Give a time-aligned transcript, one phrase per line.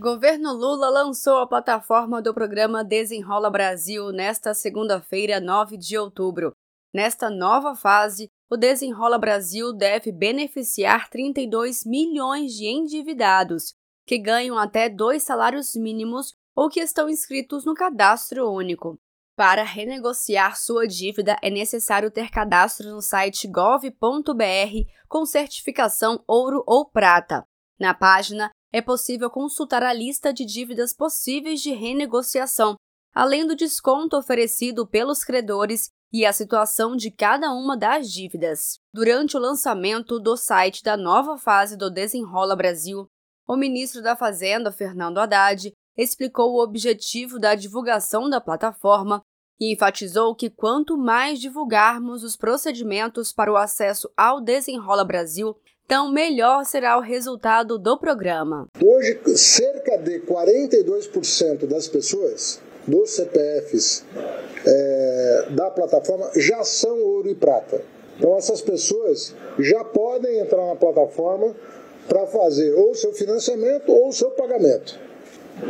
[0.00, 6.54] Governo Lula lançou a plataforma do programa Desenrola Brasil nesta segunda-feira, 9 de outubro.
[6.90, 13.74] Nesta nova fase, o Desenrola Brasil deve beneficiar 32 milhões de endividados,
[14.06, 18.98] que ganham até dois salários mínimos ou que estão inscritos no cadastro único.
[19.36, 23.92] Para renegociar sua dívida, é necessário ter cadastro no site gov.br
[25.06, 27.46] com certificação ouro ou prata.
[27.78, 32.76] Na página, é possível consultar a lista de dívidas possíveis de renegociação,
[33.14, 38.78] além do desconto oferecido pelos credores e a situação de cada uma das dívidas.
[38.92, 43.06] Durante o lançamento do site da nova fase do Desenrola Brasil,
[43.46, 49.22] o ministro da Fazenda, Fernando Haddad, explicou o objetivo da divulgação da plataforma
[49.60, 55.54] e enfatizou que quanto mais divulgarmos os procedimentos para o acesso ao Desenrola Brasil,
[55.90, 58.68] então melhor será o resultado do programa.
[58.80, 64.04] Hoje, cerca de 42% das pessoas dos CPFs
[64.64, 67.82] é, da plataforma já são ouro e prata.
[68.16, 71.56] Então essas pessoas já podem entrar na plataforma
[72.06, 74.96] para fazer ou seu financiamento ou seu pagamento.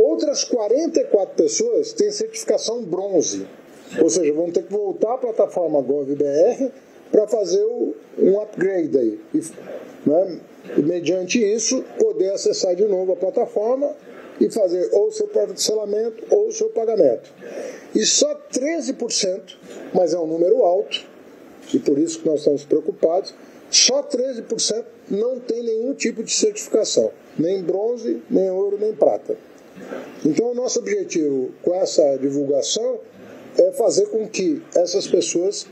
[0.00, 3.46] Outras 44 pessoas têm certificação bronze,
[4.00, 6.72] ou seja, vão ter que voltar à plataforma GovBR
[7.10, 7.64] para fazer
[8.18, 9.20] um upgrade aí.
[10.04, 10.40] Né?
[10.76, 13.94] E, mediante isso, poder acessar de novo a plataforma
[14.40, 17.32] e fazer ou seu parcelamento ou seu pagamento.
[17.94, 19.56] E só 13%,
[19.94, 21.04] mas é um número alto,
[21.72, 23.34] e por isso que nós estamos preocupados,
[23.70, 29.36] só 13% não tem nenhum tipo de certificação, nem bronze, nem ouro, nem prata.
[30.24, 32.98] Então, o nosso objetivo com essa divulgação
[33.58, 35.66] é fazer com que essas pessoas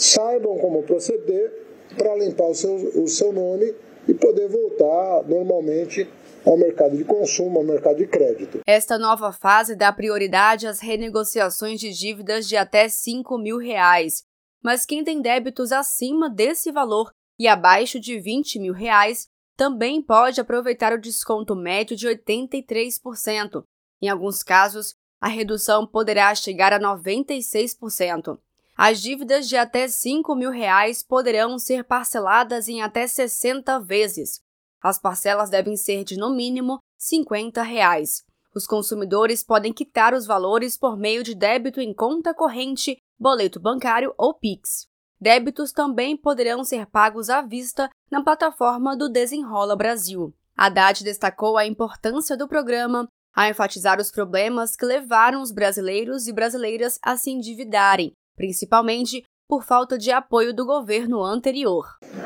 [0.00, 1.52] saibam como proceder
[1.96, 3.74] para limpar o seu, o seu nome
[4.08, 6.08] e poder voltar normalmente
[6.44, 8.60] ao mercado de consumo, ao mercado de crédito.
[8.66, 14.22] Esta nova fase dá prioridade às renegociações de dívidas de até 5 mil reais.
[14.62, 20.40] Mas quem tem débitos acima desse valor e abaixo de 20 mil reais também pode
[20.40, 23.62] aproveitar o desconto médio de 83%.
[24.00, 28.38] Em alguns casos, a redução poderá chegar a 96%.
[28.82, 34.40] As dívidas de até 5 mil reais poderão ser parceladas em até 60 vezes.
[34.82, 38.24] As parcelas devem ser de no mínimo 50 reais.
[38.54, 44.14] Os consumidores podem quitar os valores por meio de débito em conta corrente, boleto bancário
[44.16, 44.86] ou Pix.
[45.20, 50.34] Débitos também poderão ser pagos à vista na plataforma do Desenrola Brasil.
[50.56, 56.32] Haddad destacou a importância do programa a enfatizar os problemas que levaram os brasileiros e
[56.32, 61.84] brasileiras a se endividarem, principalmente por falta de apoio do governo anterior.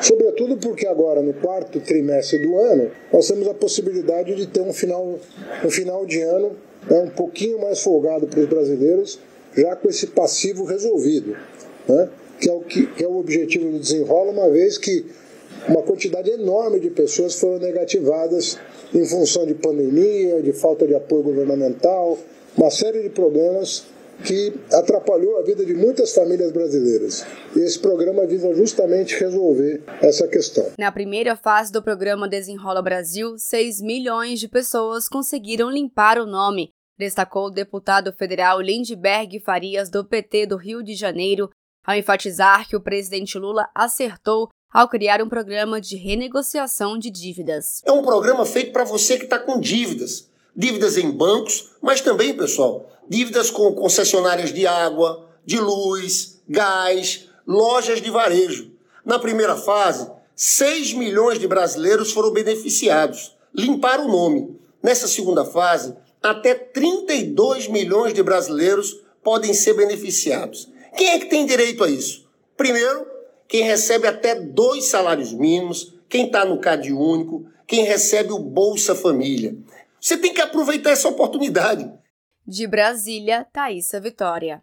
[0.00, 4.72] Sobretudo porque agora, no quarto trimestre do ano, nós temos a possibilidade de ter um
[4.72, 5.18] final,
[5.64, 6.52] um final de ano
[6.88, 9.18] né, um pouquinho mais folgado para os brasileiros,
[9.56, 11.36] já com esse passivo resolvido,
[11.88, 12.08] né,
[12.40, 15.06] que, é o que, que é o objetivo do desenrola, uma vez que
[15.68, 18.56] uma quantidade enorme de pessoas foram negativadas
[18.94, 22.16] em função de pandemia, de falta de apoio governamental,
[22.56, 27.26] uma série de problemas que atrapalhou a vida de muitas famílias brasileiras.
[27.54, 30.72] E esse programa visa justamente resolver essa questão.
[30.78, 36.70] Na primeira fase do programa Desenrola Brasil, 6 milhões de pessoas conseguiram limpar o nome,
[36.98, 41.50] destacou o deputado federal Lindbergh Farias, do PT do Rio de Janeiro,
[41.86, 47.80] ao enfatizar que o presidente Lula acertou ao criar um programa de renegociação de dívidas.
[47.86, 50.28] É um programa feito para você que está com dívidas.
[50.56, 58.00] Dívidas em bancos, mas também, pessoal, dívidas com concessionárias de água, de luz, gás, lojas
[58.00, 58.70] de varejo.
[59.04, 64.58] Na primeira fase, 6 milhões de brasileiros foram beneficiados, limparam o nome.
[64.82, 70.68] Nessa segunda fase, até 32 milhões de brasileiros podem ser beneficiados.
[70.96, 72.26] Quem é que tem direito a isso?
[72.56, 73.06] Primeiro,
[73.48, 78.94] quem recebe até dois salários mínimos, quem está no CAD único, quem recebe o Bolsa
[78.94, 79.56] Família.
[80.06, 81.92] Você tem que aproveitar essa oportunidade.
[82.46, 84.62] De Brasília, Thaisa Vitória.